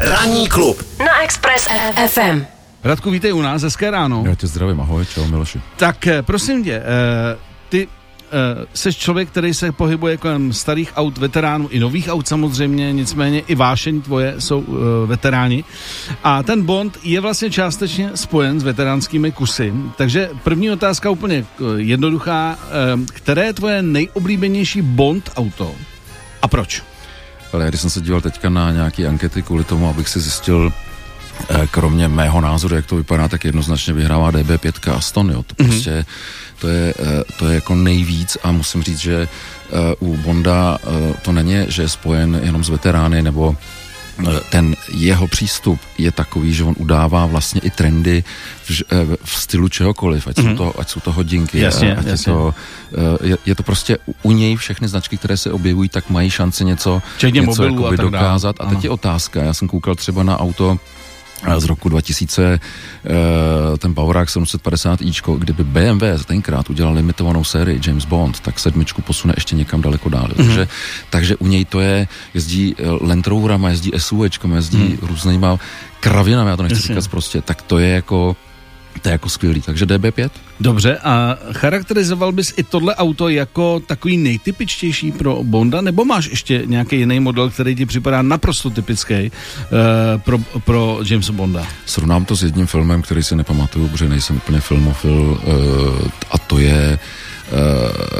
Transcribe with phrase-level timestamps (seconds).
[0.00, 1.68] Ranní klub na Express
[2.06, 2.44] FM.
[2.84, 4.22] Radku, vítej u nás, hezké ráno.
[4.26, 5.60] Já tě zdravím, ahoj, čau Miloši.
[5.76, 7.88] Tak eh, prosím tě, eh, ty
[8.74, 13.54] jsi člověk, který se pohybuje kolem starých aut, veteránů i nových aut samozřejmě, nicméně i
[13.54, 14.64] vášení tvoje jsou
[15.06, 15.64] veteráni.
[16.24, 19.72] A ten Bond je vlastně částečně spojen s veteránskými kusy.
[19.96, 21.44] Takže první otázka úplně
[21.76, 22.58] jednoduchá.
[23.12, 25.74] Které je tvoje nejoblíbenější Bond auto
[26.42, 26.82] a proč?
[27.52, 30.72] Ale když jsem se díval teďka na nějaké ankety kvůli tomu, abych si zjistil,
[31.70, 35.42] kromě mého názoru, jak to vypadá, tak jednoznačně vyhrává DB5 Aston, jo.
[35.42, 35.66] To mm-hmm.
[35.68, 36.04] prostě,
[36.60, 36.94] to je,
[37.38, 39.28] to je jako nejvíc a musím říct, že
[40.00, 40.78] u Bonda
[41.22, 43.56] to není, že je spojen jenom s veterány nebo
[44.50, 48.24] ten jeho přístup je takový, že on udává vlastně i trendy
[48.64, 48.82] v,
[49.24, 50.50] v stylu čehokoliv, ať, mm-hmm.
[50.50, 52.32] jsou, to, ať jsou to hodinky, jasně, ať jasně.
[52.32, 52.54] Je, to,
[53.22, 57.02] je, je to prostě u něj všechny značky, které se objevují, tak mají šanci něco,
[57.30, 58.56] něco a dokázat.
[58.60, 60.78] A teď je otázka, já jsem koukal třeba na auto
[61.58, 62.58] z roku 2000 eh,
[63.78, 69.34] ten Powerák 750 ičko, kdyby BMW tenkrát udělal limitovanou sérii James Bond, tak sedmičku posune
[69.36, 70.28] ještě někam daleko dál.
[70.28, 70.36] Mm-hmm.
[70.36, 70.68] Takže,
[71.10, 74.98] takže u něj to je, jezdí eh, Land Roverama, jezdí SUVčkama, jezdí mm.
[75.02, 75.58] různýma
[76.00, 78.36] kravinami, já to nechci říkat prostě, tak to je jako
[78.98, 80.30] to je jako skvělý, takže DB5.
[80.60, 86.62] Dobře, a charakterizoval bys i tohle auto jako takový nejtypičtější pro Bonda, nebo máš ještě
[86.66, 91.66] nějaký jiný model, který ti připadá naprosto typický uh, pro, pro Jamesa Bonda?
[91.86, 96.58] Srovnám to s jedním filmem, který si nepamatuju, protože nejsem úplně filmofil, uh, a to
[96.58, 97.58] je uh,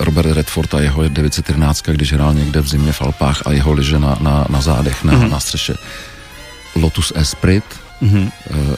[0.04, 3.98] Robert Redford a jeho 913, když hrál někde v zimě v Alpách a jeho liže
[3.98, 5.30] na, na, na zádech, na, mm-hmm.
[5.30, 5.74] na střeše.
[6.76, 7.64] Lotus Esprit,
[8.02, 8.30] mm-hmm.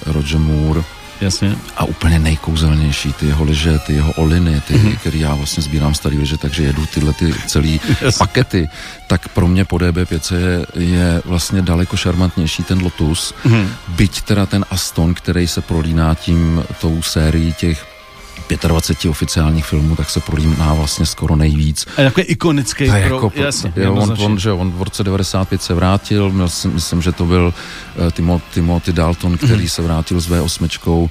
[0.07, 0.83] Roger Moore,
[1.21, 1.57] Jasně.
[1.77, 4.97] A úplně nejkouzelnější, ty jeho liže, ty jeho oliny, ty, mm-hmm.
[4.99, 7.81] který já vlastně sbírám starý liže, takže jedu tyhle ty celý
[8.19, 8.69] pakety,
[9.07, 13.67] tak pro mě po DB5 je, je vlastně daleko šarmantnější ten Lotus, mm-hmm.
[13.89, 17.90] byť teda ten Aston, který se prolíná tím tou sérií těch
[18.57, 21.87] 25 oficiálních filmů, tak se prolíná vlastně skoro nejvíc.
[21.97, 22.85] A jako je ikonický.
[22.87, 27.03] pro, jako, jasně, jo, on, on, že on v roce 95 se vrátil, myslím, myslím
[27.03, 27.55] že to byl
[27.99, 29.69] uh, Timothy, Timothy Dalton, který mm.
[29.69, 30.91] se vrátil s V8.
[30.91, 31.09] Uh,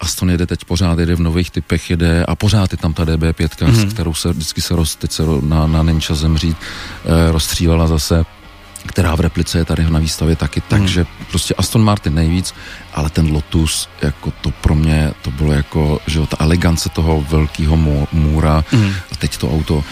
[0.00, 3.32] Aston jede teď pořád, jede v nových typech, jede a pořád je tam ta DB5,
[3.32, 3.72] mm-hmm.
[3.72, 3.90] s mhm.
[3.90, 8.24] kterou se vždycky se roz, teď se na, na Nenča zemřít, uh, rozstřílela zase
[8.86, 11.26] která v replice je tady na výstavě taky, takže hmm.
[11.30, 12.54] prostě Aston Martin nejvíc,
[12.94, 17.26] ale ten Lotus, jako to pro mě, to bylo jako, že jo, ta elegance toho
[17.30, 17.76] velkého
[18.12, 18.92] můra hmm.
[19.12, 19.84] a teď to auto, uh,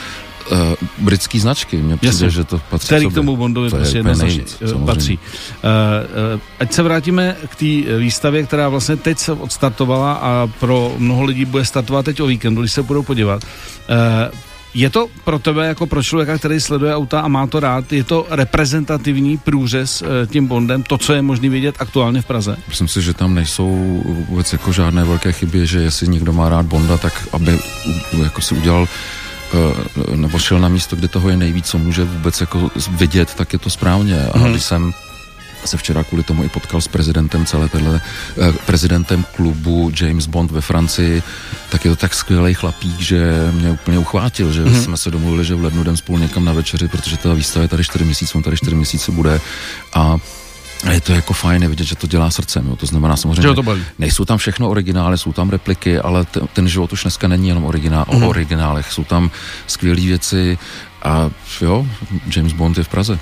[0.99, 2.31] britský značky, mně přijde, Jasně.
[2.31, 5.19] že to patří Který k tomu Bondovi prostě nejvíc, patří.
[5.19, 10.95] Uh, uh, ať se vrátíme k té výstavě, která vlastně teď se odstartovala a pro
[10.99, 13.45] mnoho lidí bude startovat teď o víkendu, když se budou podívat.
[13.45, 14.39] Uh,
[14.79, 18.05] je to pro tebe jako pro člověka, který sleduje auta a má to rád, je
[18.05, 22.57] to reprezentativní průřez eh, tím Bondem, to, co je možný vidět aktuálně v Praze?
[22.69, 26.67] Myslím si, že tam nejsou vůbec jako žádné velké chyby, že jestli někdo má rád
[26.67, 27.59] Bonda, tak aby
[28.23, 32.41] jako si udělal eh, nebo šel na místo, kde toho je nejvíc, co může vůbec
[32.41, 34.27] jako vidět, tak je to správně.
[34.27, 34.51] A mm-hmm.
[34.51, 34.93] když jsem
[35.65, 38.01] se včera kvůli tomu i potkal s prezidentem celé téhle,
[38.39, 41.23] eh, prezidentem klubu James Bond ve Francii,
[41.69, 44.83] tak je to tak skvělý chlapík, že mě úplně uchvátil, že mm-hmm.
[44.83, 47.69] jsme se domluvili, že v lednu jdem spolu někam na večeři, protože ta výstava je
[47.69, 49.41] tady 4 měsíce, on tady 4 měsíce bude
[49.95, 50.19] a
[50.85, 52.77] a je to jako fajn vidět, že to dělá srdcem, jo.
[52.77, 56.93] to znamená samozřejmě, to nejsou tam všechno originály, jsou tam repliky, ale t- ten život
[56.93, 58.17] už dneska není jenom originál, mm-hmm.
[58.17, 58.29] o mhm.
[58.29, 59.31] originálech, jsou tam
[59.67, 60.59] skvělé věci,
[61.03, 61.31] a
[61.61, 61.87] jo,
[62.37, 63.19] James Bond je v Praze.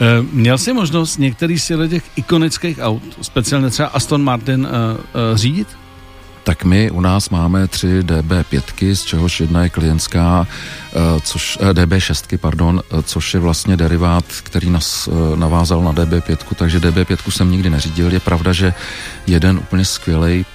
[0.00, 4.70] E, měl jsi možnost některý z těch ikonických aut, speciálně třeba Aston Martin, e,
[5.34, 5.68] e, řídit?
[6.48, 10.46] Tak my u nás máme tři DB5, z čehož jedna je klientská,
[11.22, 17.50] což, DB6, pardon, což je vlastně derivát, který nás navázal na DB5, takže DB5 jsem
[17.50, 18.12] nikdy neřídil.
[18.12, 18.74] Je pravda, že
[19.26, 20.46] jeden úplně skvělý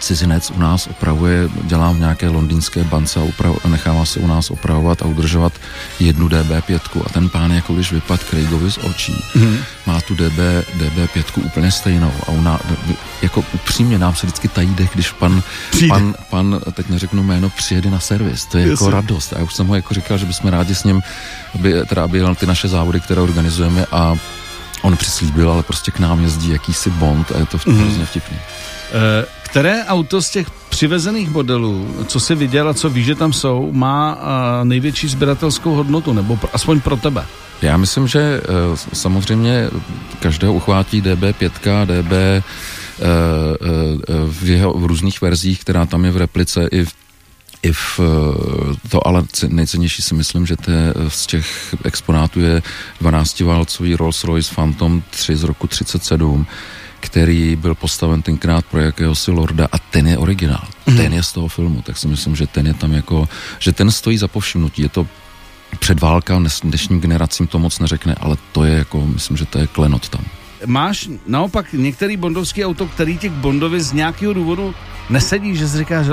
[0.00, 4.50] cizinec u nás opravuje, dělá v nějaké londýnské bance a uprav, nechává se u nás
[4.50, 5.52] opravovat a udržovat
[6.00, 9.58] jednu DB5 a ten pán jako když vypad Craigovi z očí, mm-hmm.
[9.86, 10.38] má tu DB,
[10.78, 12.60] DB5 úplně stejnou a ona,
[13.22, 15.42] jako upřímně nám se vždycky tají dech, když pan,
[15.88, 18.86] pan, pan, teď neřeknu jméno, přijede na servis, to je jako Jasně.
[18.86, 21.02] jako radost a já už jsem ho jako říkal, že bychom rádi s ním,
[21.54, 24.14] aby, teda aby jel ty naše závody, které organizujeme a
[24.82, 27.76] on přislíbil, ale prostě k nám jezdí jakýsi bond a je to mm-hmm.
[27.76, 28.36] hrozně vtipný.
[28.36, 33.32] Uh, které auto z těch přivezených modelů, co jsi viděl a co víš, že tam
[33.32, 34.20] jsou, má uh,
[34.68, 37.26] největší sběratelskou hodnotu, nebo pro, aspoň pro tebe?
[37.62, 39.70] Já myslím, že uh, samozřejmě
[40.20, 43.06] každého uchvátí DB5, DB uh,
[44.30, 46.92] v jeho v různých verzích, která tam je v replice i v
[47.62, 48.00] i v
[48.90, 52.62] to, ale nejcennější si myslím, že te, z těch exponátů je
[53.02, 56.46] 12-válcový Rolls-Royce Phantom 3 z roku 37,
[57.06, 60.68] který byl postaven tenkrát pro jakéhosi lorda a ten je originál.
[60.86, 60.96] Mm.
[60.96, 63.90] Ten je z toho filmu, tak si myslím, že ten je tam jako, že ten
[63.90, 64.82] stojí za povšimnutí.
[64.82, 65.06] Je to
[65.78, 70.08] předválka, dnešním generacím to moc neřekne, ale to je jako, myslím, že to je klenot
[70.08, 70.24] tam.
[70.66, 74.74] Máš naopak některý bondovský auto, který těch Bondovi z nějakého důvodu
[75.10, 76.12] nesedí, že si říkáš, že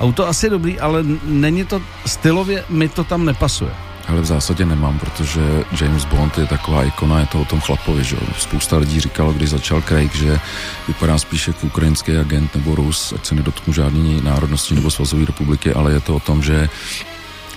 [0.00, 3.70] auto asi dobrý, ale není to stylově, mi to tam nepasuje.
[4.08, 5.40] Ale v zásadě nemám, protože
[5.80, 9.50] James Bond je taková ikona, je to o tom chlapovi, že Spousta lidí říkalo, když
[9.50, 10.40] začal Craig, že
[10.88, 15.72] vypadá spíš jako ukrajinský agent nebo Rus, ať se nedotknu žádný národnosti nebo svazové republiky,
[15.72, 16.68] ale je to o tom, že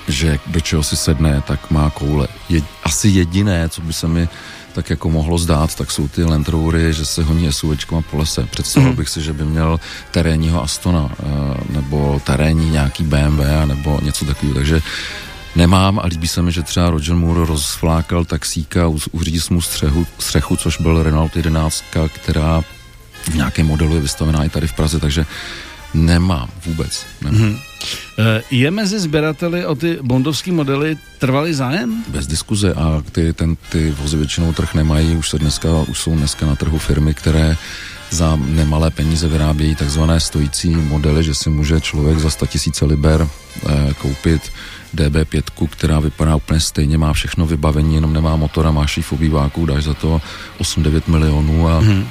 [0.08, 2.28] že do čeho si sedne, tak má koule.
[2.50, 4.30] Je, asi jediné, co by se mi
[4.76, 8.48] tak jako mohlo zdát, tak jsou ty Land Rovery, že se honí SUVčkama po lese.
[8.52, 8.96] Představil mm.
[8.96, 9.80] bych si, že by měl
[10.12, 11.24] terénního Astona eh,
[11.70, 14.56] nebo terénní nějaký BMW nebo něco takového.
[14.56, 14.82] Takže
[15.56, 20.56] nemám a líbí se mi, že třeba Roger Moore rozflákal taxíka, uřídil mu střechu, střechu,
[20.56, 22.64] což byl Renault 11, která
[23.24, 25.26] v nějakém modelu je vystavená i tady v Praze, takže
[25.94, 27.06] nemám vůbec.
[27.22, 27.42] Nemám.
[27.42, 27.60] Mm-hmm.
[28.52, 32.04] Je mezi sběrateli o ty bondovské modely trvalý zájem?
[32.08, 36.16] Bez diskuze a ty, ten, ty vozy většinou trh nemají, už se dneska, už jsou
[36.16, 37.58] dneska na trhu firmy, které
[38.16, 42.46] za nemalé peníze vyrábějí takzvané stojící modely, že si může člověk za 100
[42.82, 43.28] 000 liber
[43.68, 44.52] eh, koupit
[44.96, 49.84] DB5, která vypadá úplně stejně, má všechno vybavení, jenom nemá motora, má šíf obýváků, dáš
[49.84, 50.22] za to
[50.60, 52.08] 8-9 milionů a hmm.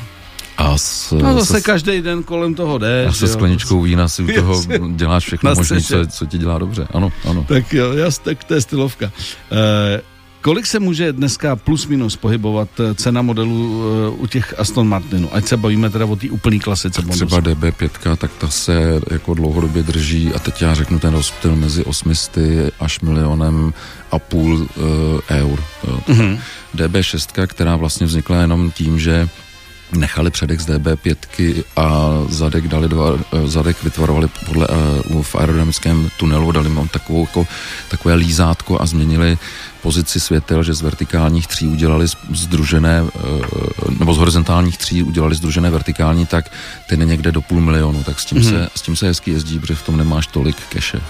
[0.56, 3.06] A s, no zase se, každý den kolem toho jde.
[3.06, 6.86] A se skleničkou vína si u toho děláš všechno možné, co, co ti dělá dobře.
[6.94, 7.44] Ano, ano.
[7.48, 9.12] Tak jo, jas, tak to je stylovka.
[9.52, 10.13] E,
[10.44, 15.34] kolik se může dneska plus minus pohybovat eh, cena modelu uh, u těch Aston Martinů?
[15.34, 17.02] Ať se bavíme teda o té úplný klasice.
[17.02, 21.84] Třeba DB5, tak ta se jako dlouhodobě drží a teď já řeknu ten rozptyl mezi
[21.84, 22.38] 800
[22.80, 23.74] až milionem
[24.10, 24.66] a půl uh,
[25.30, 25.64] eur.
[25.84, 26.38] Mm-hmm.
[26.76, 29.28] DB6, která vlastně vznikla jenom tím, že
[29.94, 36.10] nechali předek z DB5 a zadek dali dva, eh, zadek vytvarovali podle uh, v aerodynamickém
[36.18, 37.46] tunelu, dali mu takovou, jako,
[37.88, 39.38] takové lízátko a změnili
[39.82, 43.10] pozici světel, že z vertikálních tří udělali združené, uh,
[43.98, 46.50] nebo z horizontálních tří udělali združené vertikální, tak
[46.88, 48.50] ten je někde do půl milionu, tak s tím, mm-hmm.
[48.50, 51.00] se, s tím se hezky jezdí, protože v tom nemáš tolik keše.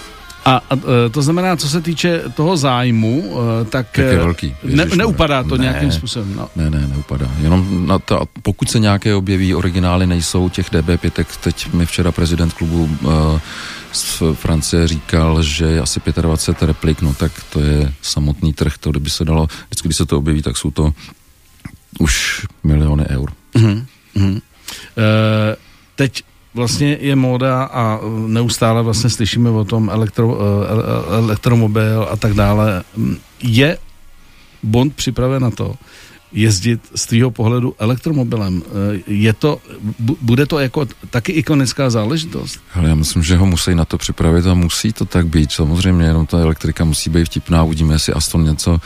[0.45, 3.25] A, a e, to znamená, co se týče toho zájmu,
[3.61, 4.57] e, tak, tak je e, velký.
[4.65, 6.35] ne, neupadá to ne, nějakým způsobem.
[6.37, 6.49] No.
[6.57, 7.31] Ne, ne, neupadá.
[7.41, 12.53] Jenom na ta, pokud se nějaké objeví, originály nejsou těch DB5, teď mi včera prezident
[12.53, 13.11] klubu uh,
[13.93, 18.91] z Francie říkal, že je asi 25 replik, no tak to je samotný trh, to
[18.91, 20.93] kdyby se dalo, vždycky, když se to objeví, tak jsou to
[21.99, 23.33] už miliony eur.
[23.55, 23.85] Mm-hmm.
[26.55, 32.83] Vlastně je móda a neustále vlastně slyšíme o tom elektro, eh, elektromobil a tak dále.
[33.43, 33.79] Je
[34.63, 35.75] Bond připraven na to,
[36.33, 38.63] jezdit z tvýho pohledu elektromobilem.
[38.67, 39.59] Eh, je to,
[40.21, 42.61] bude to jako taky ikonická záležitost?
[42.75, 45.53] Ale já myslím, že ho musí na to připravit a musí to tak být.
[45.53, 48.81] Samozřejmě jenom ta elektrika musí být vtipná, uvidíme, jestli Aston něco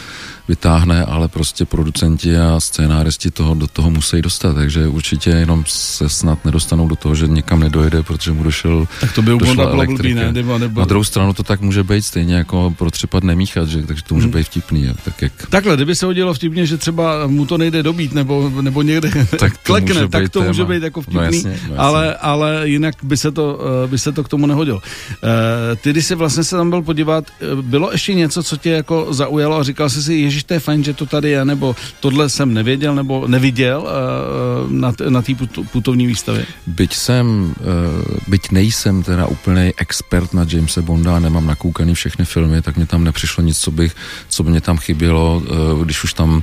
[0.49, 6.09] vytáhne, ale prostě producenti a scénáristi toho, do toho musí dostat, takže určitě jenom se
[6.09, 9.67] snad nedostanou do toho, že někam nedojde, protože mu došel Tak to by u Bonda
[9.67, 10.33] bylo blbý, ne?
[10.33, 10.81] Nebo, nebo...
[10.81, 14.15] Na druhou stranu to tak může být stejně jako pro třepat nemíchat, že, takže to
[14.15, 14.35] může hmm.
[14.35, 14.89] být vtipný.
[15.05, 15.33] Tak jak...
[15.50, 19.59] Takhle, kdyby se hodilo vtipně, že třeba mu to nejde dobít, nebo, nebo někde tak
[19.59, 20.49] to klekne, tak to téma.
[20.49, 21.77] může být jako no vtipný, no jasně, no jasně.
[21.77, 24.79] Ale, ale jinak by se, to, eh, by se to k tomu nehodilo.
[24.79, 28.70] Uh, ty, když se vlastně se tam byl podívat, eh, bylo ještě něco, co tě
[28.70, 31.77] jako zaujalo a říkal jsi si, ježiš, to je fajn, že to tady je, nebo
[32.01, 35.35] tohle jsem nevěděl, nebo neviděl uh, na, na té
[35.73, 36.47] putovní výstavě?
[36.67, 42.63] Byť jsem, uh, byť nejsem teda úplný expert na Jamesa Bonda, nemám nakoukaný všechny filmy,
[42.63, 43.93] tak mě tam nepřišlo nic, co, bych,
[44.29, 46.43] co by mě tam chybělo, uh, když už tam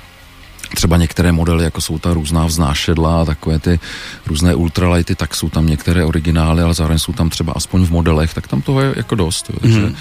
[0.76, 3.80] třeba některé modely, jako jsou ta různá vznášedla a takové ty
[4.26, 8.34] různé ultralighty, tak jsou tam některé originály, ale zároveň jsou tam třeba aspoň v modelech,
[8.34, 9.50] tak tam toho je jako dost.
[9.50, 9.56] Jo.
[9.62, 9.96] Takže mm.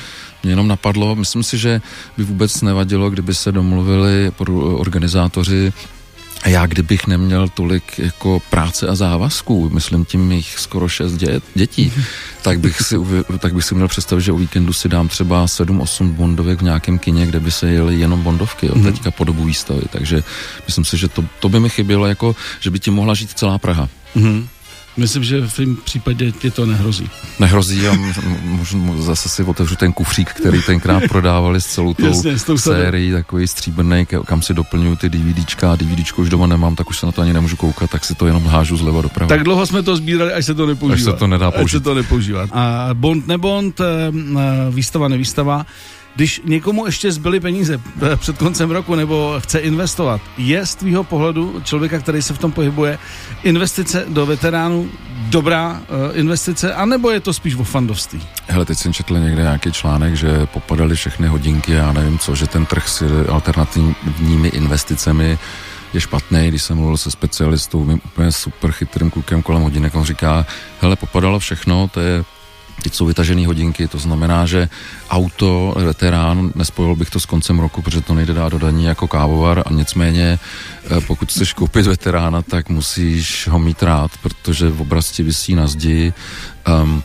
[0.45, 1.81] Mě jenom napadlo, myslím si, že
[2.17, 4.33] by vůbec nevadilo, kdyby se domluvili
[4.77, 5.73] organizátoři
[6.45, 11.45] a já kdybych neměl tolik jako práce a závazků, myslím tím mých skoro šest dět,
[11.55, 11.93] dětí,
[12.43, 12.97] tak bych, si,
[13.39, 16.99] tak bych si měl představit, že o víkendu si dám třeba 7-8 bondovek v nějakém
[16.99, 18.85] kině, kde by se jeli jenom bondovky, jo, mm.
[18.85, 19.83] teďka po dobu výstavy.
[19.91, 20.23] Takže
[20.67, 23.59] myslím si, že to, to by mi chybělo, jako, že by ti mohla žít celá
[23.59, 23.89] Praha.
[24.15, 24.49] Mm.
[24.97, 27.11] Myslím, že v tom případě ti to nehrozí.
[27.41, 27.93] Nehrozí a
[28.43, 32.59] můžu zase si otevřu ten kufřík, který tenkrát prodávali s celou tou, Jasně, s tou
[32.59, 36.99] sérií, takový stříbrný, kam si doplňuju ty DVDčka a DVDčko už doma nemám, tak už
[36.99, 39.29] se na to ani nemůžu koukat, tak si to jenom hážu zleva doprava.
[39.29, 40.95] Tak dlouho jsme to sbírali, až se to nepoužívá.
[40.95, 41.65] Až se to nedá použít.
[41.65, 42.47] Až se to nepoužívá.
[42.53, 43.85] A Bond nebond, eh,
[44.39, 45.67] eh, výstava nevýstava,
[46.15, 47.81] když někomu ještě zbyly peníze
[48.13, 52.39] eh, před koncem roku nebo chce investovat, je z tvýho pohledu člověka, který se v
[52.39, 52.99] tom pohybuje,
[53.43, 54.91] investice do veteránů
[55.29, 58.21] dobrá uh, investice, anebo je to spíš o fandovství?
[58.47, 62.47] Hele, teď jsem četl někde nějaký článek, že popadaly všechny hodinky, já nevím co, že
[62.47, 65.39] ten trh s alternativními investicemi
[65.95, 70.05] je špatný, když jsem mluvil se specialistou, mým úplně super chytrým klukem kolem hodinek, on
[70.05, 70.47] říká,
[70.81, 72.25] hele, popadalo všechno, to je
[72.83, 74.69] Teď jsou vytažené hodinky, to znamená, že
[75.11, 79.09] auto, veterán, nespojil bych to s koncem roku, protože to nejde dát do daní jako
[79.09, 84.81] kávovar a nicméně eh, pokud chceš koupit veterána, tak musíš ho mít rád, protože v
[84.81, 86.13] oblasti vysí na zdi,
[86.83, 87.03] um,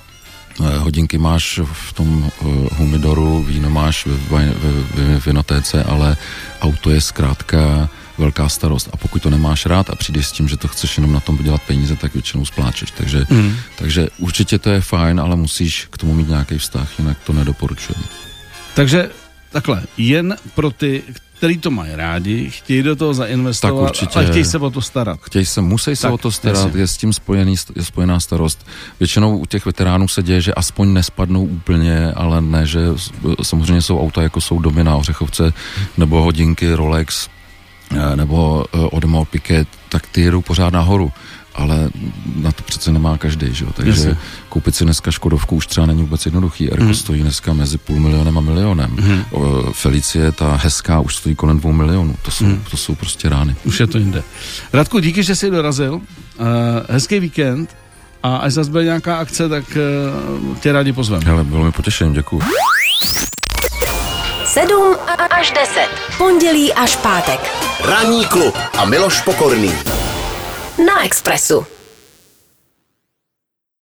[0.59, 6.17] hodinky máš v tom uh, humidoru, víno máš ve, ve, ve vinotéce, ale
[6.61, 8.89] auto je zkrátka velká starost.
[8.93, 11.37] A pokud to nemáš rád a přijdeš s tím, že to chceš jenom na tom
[11.37, 12.91] vydělat peníze, tak většinou spláčeš.
[12.91, 13.55] Takže, mm.
[13.77, 17.99] takže určitě to je fajn, ale musíš k tomu mít nějaký vztah, jinak to nedoporučuji.
[18.73, 19.09] Takže
[19.51, 21.03] takhle, jen pro ty,
[21.39, 24.81] který to mají rádi, chtějí do toho zainvestovat, tak určitě, ale chtějí se o to
[24.81, 25.19] starat.
[25.21, 26.81] Chtějí se, musí se tak, o to starat, jasně.
[26.81, 28.67] je s tím spojený, je spojená starost.
[28.99, 32.79] Většinou u těch veteránů se děje, že aspoň nespadnou úplně, ale ne, že
[33.41, 35.53] samozřejmě jsou auta, jako jsou domy na Ořechovce,
[35.97, 37.29] nebo hodinky Rolex,
[38.15, 41.11] nebo Odemol eh, Piquet, tak ty jedou pořád nahoru
[41.59, 41.89] ale
[42.35, 43.71] na to přece nemá každý, že jo?
[43.73, 44.17] takže Jasně.
[44.49, 46.71] koupit si dneska Škodovku už třeba není vůbec jednoduchý.
[46.71, 46.95] Erko mm.
[46.95, 48.91] stojí dneska mezi půl milionem a milionem.
[48.91, 49.23] Mm.
[49.71, 52.15] Felicie, ta hezká, už stojí kolem dvou milionů.
[52.21, 52.63] To jsou, mm.
[52.71, 53.55] to jsou prostě rány.
[53.63, 54.23] Už je to jinde.
[54.73, 55.93] Radku, díky, že jsi dorazil.
[55.93, 56.01] Uh,
[56.89, 57.75] hezký víkend
[58.23, 59.77] a až zase bude nějaká akce, tak
[60.49, 61.25] uh, tě rádi pozveme.
[61.25, 62.41] Hele, bylo mi potěšením, děkuji.
[64.45, 64.95] 7
[65.29, 65.87] až 10.
[66.17, 67.58] Pondělí až pátek.
[67.79, 69.73] Ranní klub a Miloš Pokorný.
[70.85, 71.65] Na Expressu.